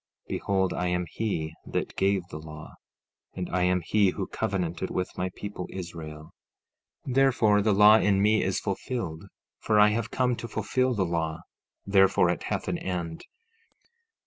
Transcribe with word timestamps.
15:5 0.23 0.27
Behold, 0.29 0.73
I 0.73 0.87
am 0.87 1.05
he 1.11 1.53
that 1.63 1.95
gave 1.95 2.27
the 2.29 2.39
law, 2.39 2.73
and 3.35 3.47
I 3.51 3.61
am 3.65 3.81
he 3.85 4.09
who 4.09 4.25
covenanted 4.25 4.89
with 4.89 5.15
my 5.15 5.29
people 5.35 5.67
Israel; 5.69 6.31
therefore, 7.05 7.61
the 7.61 7.71
law 7.71 7.97
in 7.99 8.19
me 8.19 8.41
is 8.41 8.59
fulfilled, 8.59 9.25
for 9.59 9.79
I 9.79 9.89
have 9.89 10.09
come 10.09 10.35
to 10.37 10.47
fulfil 10.47 10.95
the 10.95 11.05
law; 11.05 11.41
therefore 11.85 12.31
it 12.31 12.41
hath 12.45 12.67
an 12.67 12.79
end. 12.79 13.25